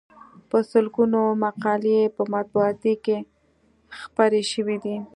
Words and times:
په 0.49 0.57
سلګونو 0.71 1.21
مقالې 1.43 1.95
یې 1.99 2.13
په 2.15 2.23
مطبوعاتو 2.33 2.93
کې 3.03 3.17
خپرې 3.99 4.41
شوې 4.51 4.77
دي. 4.83 4.95